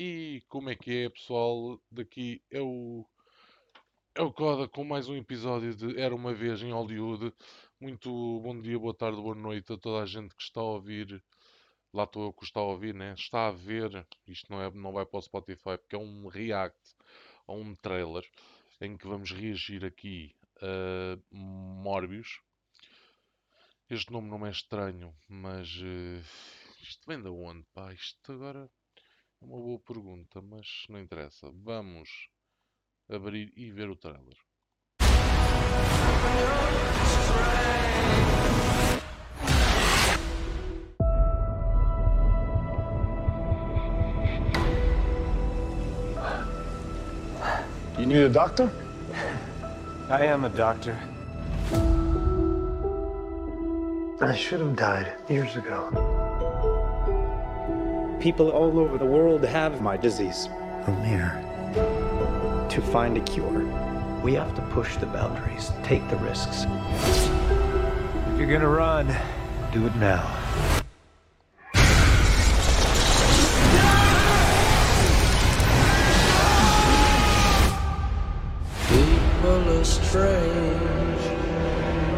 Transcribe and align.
E 0.00 0.44
como 0.48 0.70
é 0.70 0.76
que 0.76 1.06
é, 1.06 1.08
pessoal? 1.08 1.82
Daqui 1.90 2.40
é 2.52 2.60
o, 2.60 3.04
é 4.14 4.22
o 4.22 4.32
Coda 4.32 4.68
com 4.68 4.84
mais 4.84 5.08
um 5.08 5.16
episódio 5.16 5.74
de 5.74 6.00
Era 6.00 6.14
uma 6.14 6.32
Vez 6.32 6.62
em 6.62 6.70
Hollywood. 6.70 7.34
Muito 7.80 8.08
bom 8.38 8.60
dia, 8.60 8.78
boa 8.78 8.94
tarde, 8.94 9.20
boa 9.20 9.34
noite 9.34 9.72
a 9.72 9.76
toda 9.76 10.00
a 10.00 10.06
gente 10.06 10.36
que 10.36 10.42
está 10.44 10.60
a 10.60 10.62
ouvir. 10.62 11.20
Lá 11.92 12.04
estou 12.04 12.26
eu 12.26 12.32
que 12.32 12.44
está 12.44 12.60
a 12.60 12.62
ouvir, 12.62 12.94
né? 12.94 13.12
Está 13.14 13.48
a 13.48 13.50
ver. 13.50 14.06
Isto 14.24 14.52
não, 14.52 14.62
é, 14.62 14.70
não 14.70 14.92
vai 14.92 15.04
para 15.04 15.18
o 15.18 15.22
Spotify 15.22 15.76
porque 15.76 15.96
é 15.96 15.98
um 15.98 16.28
react 16.28 16.78
a 17.48 17.52
um 17.52 17.74
trailer 17.74 18.22
em 18.80 18.96
que 18.96 19.08
vamos 19.08 19.32
reagir 19.32 19.84
aqui 19.84 20.32
a 20.62 21.18
Morbius. 21.28 22.40
Este 23.90 24.12
nome 24.12 24.30
não 24.30 24.46
é 24.46 24.50
estranho, 24.50 25.12
mas 25.26 25.74
uh, 25.78 26.22
isto 26.80 27.04
vem 27.04 27.20
de 27.20 27.30
onde, 27.30 27.66
pá? 27.74 27.92
Isto 27.92 28.30
agora 28.30 28.70
uma 29.40 29.58
boa 29.58 29.78
pergunta, 29.78 30.40
mas 30.40 30.84
não 30.88 31.00
interessa. 31.00 31.50
Vamos 31.52 32.28
abrir 33.08 33.52
e 33.56 33.70
ver 33.70 33.88
o 33.88 33.96
trailer. 33.96 34.36
You 47.98 48.06
need 48.06 48.24
a 48.24 48.28
doctor? 48.28 48.70
I 50.08 50.24
am 50.26 50.44
a 50.44 50.48
doctor. 50.48 50.96
I 54.20 54.34
should 54.34 54.60
have 54.60 54.76
died 54.76 55.14
years 55.28 55.56
ago. 55.56 56.27
People 58.20 58.50
all 58.50 58.80
over 58.80 58.98
the 58.98 59.06
world 59.06 59.44
have 59.44 59.80
my 59.80 59.96
disease. 59.96 60.48
Amir. 60.88 61.40
To 62.68 62.82
find 62.82 63.16
a 63.16 63.20
cure, 63.20 63.64
we 64.24 64.34
have 64.34 64.56
to 64.56 64.62
push 64.72 64.96
the 64.96 65.06
boundaries, 65.06 65.70
take 65.84 66.06
the 66.10 66.16
risks. 66.16 66.64
If 68.32 68.38
you're 68.38 68.50
gonna 68.50 68.68
run, 68.68 69.06
do 69.72 69.86
it 69.86 69.94
now. 69.96 70.26
People 78.88 79.78
are 79.78 79.84
strange 79.84 81.22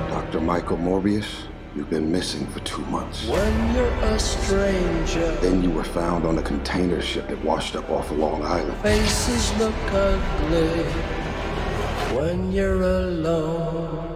Dr. 0.09 0.41
Michael 0.41 0.79
Morbius, 0.79 1.47
you've 1.75 1.91
been 1.91 2.11
missing 2.11 2.47
for 2.47 2.61
two 2.61 2.85
months. 2.87 3.27
when 3.27 3.75
you're 3.75 3.87
a 3.87 4.19
stranger. 4.19 5.33
Then 5.37 5.63
you 5.63 5.71
were 5.71 5.85
found 5.85 6.25
on 6.27 6.39
a 6.39 6.43
container 6.43 7.01
ship 7.01 7.29
that 7.29 7.45
washed 7.45 7.77
up 7.77 7.89
off 7.91 8.11
of 8.11 8.19
Long 8.19 8.43
Island. 8.45 8.77
Faces 8.83 9.57
look 9.59 9.75
ugly 9.93 10.83
when 12.17 12.53
you're 12.53 12.83
alone. 12.83 14.07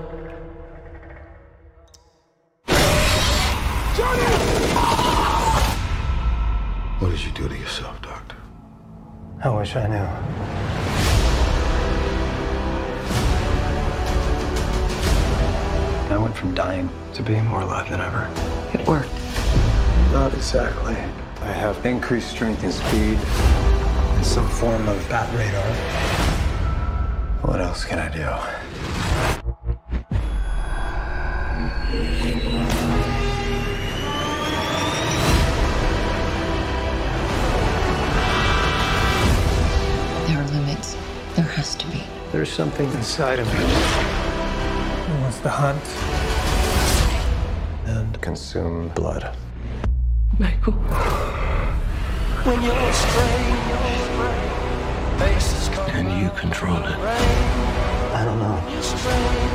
Johnny! 3.97 4.23
What 6.99 7.11
did 7.11 7.25
you 7.25 7.33
do 7.33 7.49
to 7.49 7.57
yourself, 7.57 8.01
Doctor? 8.03 8.37
I 9.45 9.51
wish 9.51 9.77
I 9.77 9.87
knew. 9.87 10.54
I 16.15 16.17
went 16.17 16.37
from 16.37 16.55
dying 16.55 16.89
to 17.15 17.25
being 17.25 17.45
more 17.47 17.63
alive 17.63 17.91
than 17.91 18.01
ever. 18.01 18.31
It 18.73 18.87
worked. 18.87 19.11
Not 20.13 20.33
exactly. 20.33 20.95
I 21.41 21.51
have 21.51 21.85
increased 21.85 22.31
strength 22.31 22.63
and 22.63 22.73
speed, 22.73 23.19
and 23.19 24.25
some 24.25 24.49
form 24.49 24.89
of 24.89 25.09
bat 25.09 25.29
radar. 25.35 25.75
What 27.43 27.61
else 27.61 27.85
can 27.85 27.99
I 27.99 28.09
do? 28.11 28.21
There 40.29 40.41
are 40.41 40.49
limits. 40.61 40.97
There 41.35 41.45
has 41.45 41.75
to 41.75 41.89
be. 41.89 42.05
There's 42.31 42.53
something 42.53 42.89
inside 42.93 43.41
of 43.41 43.53
me. 43.53 44.04
It 45.45 45.49
wants 45.49 45.85
to 45.85 45.93
hunt 47.87 47.99
and 47.99 48.21
consume 48.23 48.89
blood. 48.95 49.37
Michael. 50.39 50.73
When 52.45 52.63
you're 52.63 52.93
strange. 52.93 53.61
Faces 55.19 55.69
come 55.69 55.91
And 55.91 56.23
you 56.23 56.31
control 56.31 56.79
it. 56.79 56.99
I 58.15 58.25
don't 58.25 58.39
know. 58.39 58.57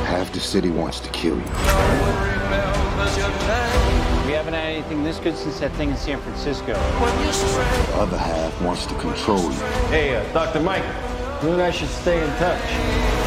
Half 0.06 0.32
the 0.32 0.38
city 0.38 0.70
wants 0.70 1.00
to 1.00 1.08
kill 1.10 1.36
you. 1.36 1.42
remembers 1.42 3.16
your 3.16 3.28
name. 3.28 4.26
We 4.26 4.32
haven't 4.32 4.54
had 4.54 4.66
anything 4.66 5.02
this 5.02 5.18
good 5.18 5.36
since 5.36 5.58
that 5.58 5.72
thing 5.72 5.90
in 5.90 5.96
San 5.96 6.20
Francisco. 6.20 6.74
When 6.74 7.24
you're 7.24 7.32
strange. 7.32 7.86
The 7.88 7.96
other 7.96 8.18
half 8.18 8.62
wants 8.62 8.86
to 8.86 8.94
control 8.94 9.42
you. 9.42 9.58
Hey, 9.88 10.14
uh, 10.14 10.32
Dr. 10.32 10.60
Mike, 10.60 10.84
you 11.42 11.50
and 11.50 11.60
I 11.60 11.72
should 11.72 11.88
stay 11.88 12.22
in 12.22 12.30
touch. 12.36 13.19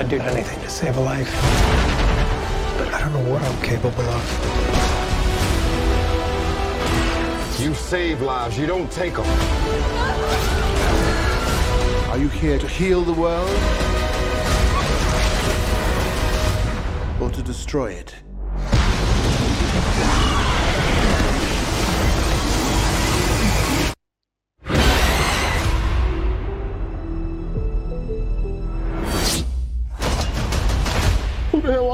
I'd 0.00 0.08
do 0.08 0.18
anything 0.18 0.58
to 0.62 0.70
save 0.70 0.96
a 0.96 1.00
life. 1.00 1.30
But 2.78 2.88
I 2.94 3.00
don't 3.00 3.12
know 3.12 3.30
what 3.30 3.42
I'm 3.42 3.60
capable 3.60 4.00
of. 4.00 4.24
You 7.60 7.74
save 7.74 8.22
lives, 8.22 8.56
you 8.58 8.66
don't 8.66 8.90
take 8.90 9.12
them. 9.12 9.26
Are 12.08 12.16
you 12.16 12.28
here 12.28 12.58
to 12.58 12.66
heal 12.66 13.02
the 13.02 13.12
world? 13.12 13.50
Or 17.20 17.28
to 17.28 17.42
destroy 17.42 17.90
it? 17.92 18.14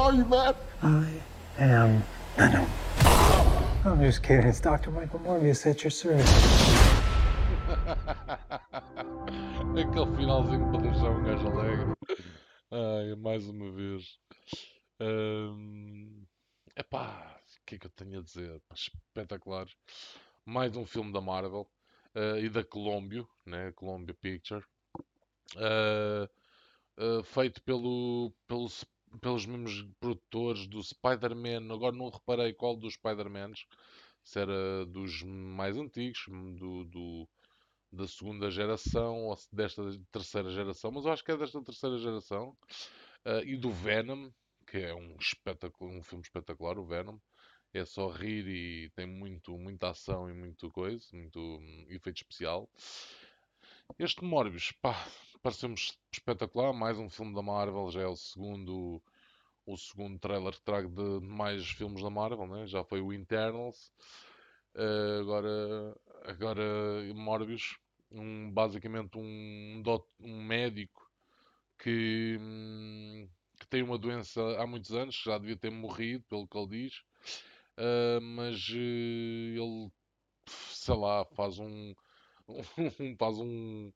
Who 0.06 0.12
the 0.12 0.22
hell 0.22 0.37
are 0.39 0.55
you, 0.55 0.55
man? 0.83 1.19
I 1.59 1.62
am 1.65 2.03
Venom. 2.37 2.67
I'm 3.84 4.00
just 4.00 4.22
kidding. 4.22 4.47
It's 4.47 4.61
Dr. 4.61 4.93
Michael 4.93 5.19
Morbius 5.19 5.67
at 5.67 5.83
your 5.83 5.91
service. 5.91 6.31
Aquele 9.77 10.16
finalzinho 10.16 10.71
para 10.71 10.81
deixar 10.81 11.11
um 11.11 11.25
gajo 11.25 11.49
alegre. 11.49 11.95
Ai, 12.71 13.16
mais 13.16 13.49
uma 13.49 13.69
vez. 13.72 14.16
Hum, 15.00 16.25
epá, 16.77 17.41
o 17.61 17.66
que 17.66 17.75
é 17.75 17.78
que 17.78 17.87
eu 17.87 17.91
tenho 17.91 18.21
a 18.21 18.22
dizer? 18.22 18.62
Espetacular. 18.72 19.66
Mais 20.45 20.77
um 20.77 20.87
filme 20.87 21.12
da 21.12 21.21
Marvel 21.21 21.69
eh, 22.15 22.43
e 22.43 22.49
da 22.49 22.62
Columbia, 22.62 23.27
né? 23.45 23.72
Columbia 23.72 24.15
Picture. 24.15 24.65
Eh, 25.56 26.28
eh, 26.99 27.22
feito 27.25 27.61
pelo, 27.62 28.33
pelo, 28.47 28.69
pelos 29.26 29.44
mesmos 29.44 29.82
produtores 29.98 30.69
do 30.69 30.81
Spider-Man. 30.81 31.75
Agora 31.75 31.97
não 31.97 32.09
reparei 32.09 32.53
qual 32.54 32.76
dos 32.76 32.94
Spider-Mans. 32.94 33.66
Se 34.22 34.38
era 34.38 34.87
dos 34.87 35.20
mais 35.25 35.76
antigos, 35.76 36.20
do, 36.28 36.84
do, 36.84 37.28
da 37.92 38.06
segunda 38.06 38.53
geração 38.53 39.25
ou 39.25 39.36
desta 39.53 39.82
terceira 40.12 40.48
geração, 40.50 40.92
mas 40.92 41.04
eu 41.04 41.12
acho 41.12 41.25
que 41.25 41.32
é 41.32 41.36
desta 41.36 41.60
terceira 41.60 41.98
geração. 41.98 42.56
Ah, 43.25 43.42
e 43.44 43.56
do 43.56 43.72
Venom, 43.72 44.31
que 44.65 44.78
é 44.78 44.94
um 44.94 45.16
um 45.81 46.03
filme 46.04 46.22
espetacular, 46.22 46.78
o 46.78 46.86
Venom. 46.86 47.19
É 47.75 47.84
só 47.84 48.09
rir 48.09 48.47
e 48.47 48.91
tem 48.91 49.06
muito, 49.06 49.59
muita 49.59 49.91
ação 49.91 50.31
e 50.31 50.32
muito 50.32 50.70
coisa, 50.70 51.04
muito 51.12 51.41
hum, 51.41 51.86
efeito 51.91 52.18
especial. 52.18 52.71
Este 53.98 54.24
Morbius, 54.24 54.72
pá, 54.80 54.95
pareceu-me 55.42 55.74
es- 55.74 55.98
espetacular. 56.12 56.72
Mais 56.72 56.98
um 56.98 57.09
filme 57.10 57.34
da 57.34 57.42
Marvel, 57.42 57.91
já 57.91 58.03
é 58.03 58.06
o 58.06 58.16
segundo, 58.16 59.03
o 59.66 59.77
segundo 59.77 60.18
trailer 60.18 60.53
que 60.54 60.63
trago 60.63 60.89
de 60.89 61.27
mais 61.27 61.66
filmes 61.71 62.03
da 62.03 62.10
Marvel, 62.10 62.47
né? 62.47 62.66
Já 62.66 62.84
foi 62.84 63.01
o 63.01 63.13
Internals. 63.13 63.92
Ah, 64.74 65.18
agora, 65.21 65.97
agora 66.24 66.63
Morbius, 67.15 67.78
um, 68.10 68.51
basicamente 68.53 69.18
um, 69.18 69.80
dot- 69.83 70.09
um 70.21 70.42
médico 70.45 71.10
que, 71.78 72.39
hum, 72.41 73.28
que 73.60 73.66
tem 73.68 73.83
uma 73.83 73.98
doença 73.98 74.41
há 74.60 74.66
muitos 74.66 74.92
anos, 74.92 75.16
já 75.24 75.39
devia 75.39 75.57
ter 75.57 75.71
morrido, 75.71 76.24
pelo 76.28 76.47
que 76.48 76.59
ele 76.59 76.68
diz, 76.68 77.03
ah, 77.78 78.21
mas 78.22 78.57
eh, 78.72 79.57
ele, 79.59 79.91
sei 80.47 80.95
lá, 80.97 81.24
faz 81.34 81.59
um, 81.59 81.95
um- 83.01 83.16
faz 83.18 83.39
um, 83.39 83.92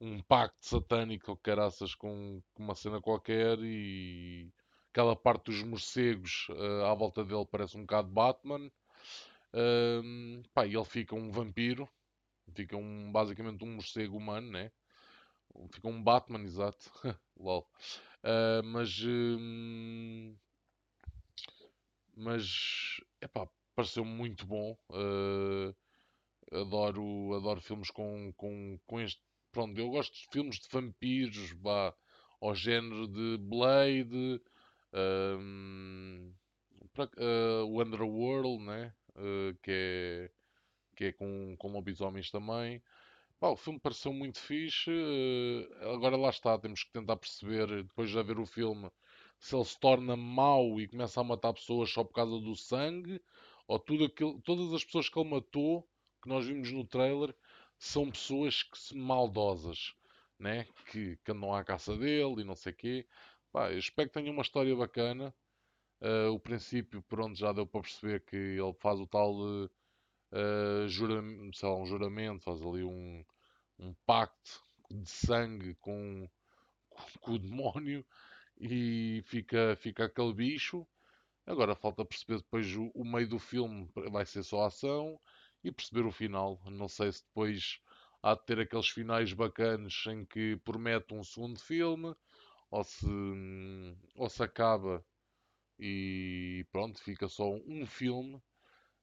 um 0.00 0.20
pacto 0.22 0.64
satânico 0.66 1.30
ou 1.32 1.36
caraças 1.36 1.94
com, 1.94 2.42
com 2.54 2.62
uma 2.64 2.74
cena 2.74 3.00
qualquer 3.00 3.58
e 3.60 4.50
aquela 4.92 5.16
parte 5.16 5.46
dos 5.46 5.62
morcegos 5.62 6.46
ah, 6.50 6.92
à 6.92 6.94
volta 6.94 7.24
dele 7.24 7.46
parece 7.50 7.76
um 7.76 7.80
bocado 7.80 8.08
Batman. 8.08 8.70
Ahm, 9.54 10.42
pá, 10.54 10.66
e 10.66 10.74
ele 10.74 10.84
fica 10.84 11.14
um 11.14 11.30
vampiro, 11.30 11.88
fica 12.54 12.76
um, 12.76 13.10
basicamente 13.10 13.64
um 13.64 13.74
morcego 13.74 14.16
humano, 14.16 14.50
né? 14.50 14.70
Fica 15.70 15.88
um 15.88 16.02
Batman, 16.02 16.42
exato. 16.44 16.90
Lol. 17.36 17.66
Ah, 18.22 18.62
mas. 18.64 19.02
hum, 19.04 20.36
mas. 22.16 23.00
Epá, 23.20 23.48
pareceu 23.74 24.04
muito 24.04 24.46
bom. 24.46 24.76
Ah, 24.90 25.74
adoro, 26.52 27.34
adoro 27.34 27.60
filmes 27.60 27.90
com, 27.90 28.32
com, 28.36 28.78
com 28.86 29.00
este. 29.00 29.20
Pronto, 29.50 29.78
eu 29.78 29.90
gosto 29.90 30.14
de 30.14 30.28
filmes 30.32 30.58
de 30.58 30.68
vampiros, 30.70 31.52
vá, 31.60 31.94
ao 32.40 32.54
género 32.54 33.06
de 33.06 33.36
Blade, 33.38 34.40
hum, 34.94 36.32
pra- 36.94 37.10
ah, 37.18 37.64
o 37.66 37.82
Underworld, 37.82 38.64
né? 38.64 38.94
Ah, 39.16 39.54
que 39.62 39.70
é, 39.72 40.30
que 40.96 41.04
é 41.06 41.12
com, 41.12 41.56
com 41.58 41.72
lobisomens 41.72 42.30
também. 42.30 42.82
Pá, 43.40 43.48
o 43.50 43.56
filme 43.56 43.80
pareceu 43.80 44.12
muito 44.12 44.40
fixe. 44.40 44.90
eh, 44.90 45.92
agora 45.94 46.16
lá 46.16 46.30
está, 46.30 46.58
temos 46.58 46.84
que 46.84 46.92
tentar 46.92 47.16
perceber, 47.16 47.66
depois 47.84 48.10
de 48.10 48.22
ver 48.22 48.38
o 48.38 48.46
filme, 48.46 48.90
se 49.38 49.54
ele 49.56 49.64
se 49.64 49.78
torna 49.78 50.16
mau 50.16 50.80
e 50.80 50.88
começa 50.88 51.20
a 51.20 51.24
matar 51.24 51.52
pessoas 51.52 51.90
só 51.90 52.04
por 52.04 52.14
causa 52.14 52.38
do 52.40 52.54
sangue, 52.56 53.20
ou 53.66 53.78
tudo 53.78 54.04
aquilo, 54.04 54.40
todas 54.42 54.72
as 54.72 54.84
pessoas 54.84 55.08
que 55.08 55.18
ele 55.18 55.28
matou, 55.30 55.88
que 56.22 56.28
nós 56.28 56.46
vimos 56.46 56.70
no 56.72 56.84
trailer, 56.86 57.34
são 57.78 58.10
pessoas 58.10 58.62
que 58.62 58.96
maldosas, 58.96 59.94
né? 60.38 60.66
Que, 60.90 61.16
que 61.18 61.32
andam 61.32 61.54
à 61.54 61.64
caça 61.64 61.96
dele 61.96 62.42
e 62.42 62.44
não 62.44 62.54
sei 62.56 62.72
quê. 62.72 63.06
Pá, 63.52 63.70
eu 63.72 63.78
espero 63.78 64.08
que 64.08 64.14
tenha 64.14 64.30
uma 64.32 64.42
história 64.42 64.74
bacana. 64.76 65.34
Eh, 66.02 66.28
o 66.28 66.40
princípio, 66.40 67.02
pronto, 67.02 67.36
já 67.38 67.52
deu 67.52 67.66
para 67.66 67.82
perceber 67.82 68.20
que 68.24 68.36
ele 68.36 68.74
faz 68.80 69.00
o 69.00 69.06
tal 69.06 69.34
eh, 69.64 69.70
eh, 70.32 70.88
juram- 70.88 71.52
sei 71.54 71.68
lá, 71.68 71.76
um 71.76 71.86
juramento, 71.86 72.44
faz 72.44 72.60
ali 72.62 72.84
um, 72.84 73.24
um 73.78 73.94
pacto 74.06 74.64
de 74.90 75.08
sangue 75.10 75.74
com, 75.76 76.28
com 77.20 77.32
o 77.32 77.38
demónio 77.38 78.04
e 78.60 79.22
fica, 79.26 79.76
fica 79.76 80.06
aquele 80.06 80.34
bicho. 80.34 80.86
Agora 81.46 81.74
falta 81.76 82.04
perceber 82.04 82.38
depois 82.38 82.74
o, 82.76 82.90
o 82.94 83.04
meio 83.04 83.28
do 83.28 83.38
filme, 83.38 83.88
vai 84.10 84.24
ser 84.26 84.42
só 84.42 84.64
ação 84.66 85.20
e 85.64 85.70
perceber 85.72 86.06
o 86.06 86.12
final. 86.12 86.60
Não 86.66 86.88
sei 86.88 87.12
se 87.12 87.24
depois 87.24 87.80
há 88.22 88.34
de 88.34 88.44
ter 88.46 88.60
aqueles 88.60 88.88
finais 88.88 89.32
bacanos 89.32 90.04
em 90.08 90.24
que 90.24 90.56
promete 90.64 91.14
um 91.14 91.24
segundo 91.24 91.58
filme 91.60 92.14
ou 92.72 92.84
se, 92.84 93.06
ou 94.16 94.28
se 94.28 94.42
acaba 94.42 95.04
e 95.78 96.66
pronto, 96.72 97.00
fica 97.02 97.28
só 97.28 97.50
um 97.50 97.86
filme. 97.86 98.36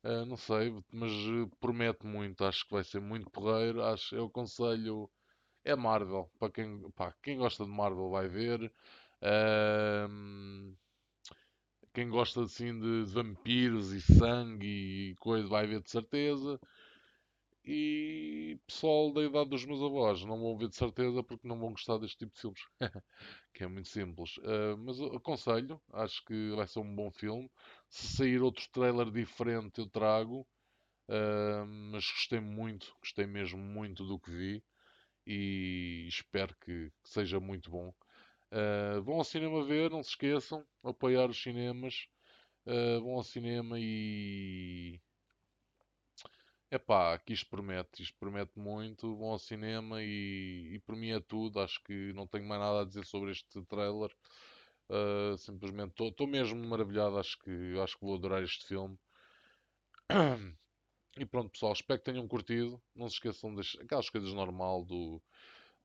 Uh, 0.03 0.25
não 0.25 0.37
sei, 0.37 0.71
mas 0.93 1.11
uh, 1.11 1.49
promete 1.59 2.05
muito. 2.05 2.45
Acho 2.45 2.65
que 2.67 2.73
vai 2.73 2.83
ser 2.83 3.01
muito 3.01 3.29
porreiro. 3.31 3.83
Acho, 3.83 4.15
eu 4.15 4.25
aconselho. 4.27 5.09
É 5.65 5.75
Marvel. 5.75 6.31
Para 6.39 6.51
quem, 6.53 6.91
pá, 6.91 7.13
quem 7.23 7.37
gosta 7.39 7.65
de 7.65 7.71
Marvel 7.71 8.09
vai 8.11 8.27
ver. 8.29 8.71
Ahm, 9.21 10.75
quem 11.93 12.09
gosta 12.09 12.41
assim 12.43 12.79
de 12.79 13.03
vampiros 13.11 13.91
e 13.93 14.01
sangue 14.01 15.11
e 15.11 15.15
coisa 15.17 15.47
vai 15.47 15.67
ver 15.67 15.81
de 15.81 15.89
certeza. 15.89 16.59
E 17.71 18.59
pessoal 18.65 19.13
da 19.13 19.23
idade 19.23 19.51
dos 19.51 19.63
meus 19.63 19.79
avós 19.83 20.25
não 20.25 20.39
vão 20.39 20.57
ver 20.57 20.69
de 20.69 20.75
certeza 20.75 21.21
porque 21.23 21.47
não 21.47 21.59
vão 21.59 21.69
gostar 21.69 21.99
deste 21.99 22.17
tipo 22.17 22.33
de 22.33 22.41
filmes. 22.41 22.61
que 23.53 23.63
é 23.63 23.67
muito 23.67 23.89
simples. 23.89 24.37
Uh, 24.37 24.75
mas 24.79 24.99
aconselho, 24.99 25.79
acho 25.93 26.25
que 26.25 26.51
vai 26.55 26.67
ser 26.67 26.79
um 26.79 26.95
bom 26.95 27.11
filme. 27.11 27.47
Se 27.87 28.07
sair 28.17 28.41
outro 28.41 28.67
trailer 28.71 29.11
diferente, 29.11 29.81
eu 29.81 29.87
trago. 29.87 30.47
Uh, 31.07 31.65
mas 31.91 32.05
gostei 32.11 32.39
muito, 32.39 32.91
gostei 33.01 33.27
mesmo 33.27 33.59
muito 33.59 34.03
do 34.03 34.19
que 34.19 34.31
vi 34.31 34.63
e 35.27 36.07
espero 36.07 36.55
que, 36.61 36.91
que 37.03 37.09
seja 37.09 37.39
muito 37.39 37.69
bom. 37.69 37.93
Uh, 38.51 39.01
vão 39.03 39.17
ao 39.17 39.23
cinema 39.23 39.63
ver, 39.63 39.91
não 39.91 40.01
se 40.01 40.09
esqueçam, 40.09 40.65
apoiar 40.83 41.29
os 41.29 41.41
cinemas. 41.41 42.07
Uh, 42.65 42.99
vão 43.01 43.13
ao 43.13 43.23
cinema 43.23 43.77
e. 43.79 44.99
Epá, 46.71 47.17
que 47.17 47.33
isto 47.33 47.49
promete, 47.49 48.03
isto 48.03 48.17
promete 48.19 48.57
muito. 48.57 49.15
Vão 49.15 49.29
ao 49.29 49.39
cinema 49.39 50.03
e, 50.03 50.75
e 50.75 50.79
por 50.79 50.95
mim 50.95 51.09
é 51.11 51.19
tudo. 51.19 51.59
Acho 51.59 51.81
que 51.83 52.13
não 52.13 52.27
tenho 52.27 52.47
mais 52.47 52.61
nada 52.61 52.81
a 52.81 52.85
dizer 52.85 53.05
sobre 53.05 53.31
este 53.31 53.63
trailer. 53.65 54.11
Uh, 54.89 55.37
simplesmente 55.37 56.03
estou 56.03 56.27
mesmo 56.27 56.63
maravilhado. 56.67 57.17
Acho 57.17 57.37
que, 57.39 57.79
acho 57.79 57.97
que 57.97 58.05
vou 58.05 58.15
adorar 58.15 58.43
este 58.43 58.67
filme. 58.67 58.97
E 61.17 61.25
pronto, 61.25 61.51
pessoal, 61.51 61.73
espero 61.73 61.99
que 61.99 62.05
tenham 62.05 62.25
curtido. 62.27 62.81
Não 62.95 63.09
se 63.09 63.15
esqueçam 63.15 63.53
das 63.53 63.75
aquelas 63.81 64.09
coisas 64.09 64.31
normal 64.31 64.85
do 64.85 65.21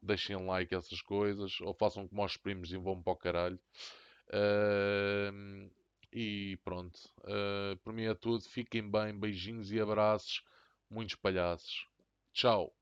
deixem 0.00 0.36
like, 0.36 0.74
essas 0.74 1.00
coisas, 1.02 1.60
ou 1.60 1.74
façam 1.74 2.06
como 2.06 2.22
aos 2.22 2.36
primos 2.36 2.72
e 2.72 2.76
vão 2.76 3.02
para 3.02 3.12
o 3.12 3.16
caralho. 3.16 3.58
Uh, 4.28 5.70
e 6.12 6.56
pronto, 6.62 6.96
uh, 7.22 7.76
por 7.82 7.92
mim 7.92 8.04
é 8.04 8.14
tudo. 8.14 8.44
Fiquem 8.44 8.88
bem, 8.88 9.18
beijinhos 9.18 9.72
e 9.72 9.80
abraços, 9.80 10.42
muitos 10.90 11.14
palhaços. 11.16 11.86
Tchau. 12.32 12.74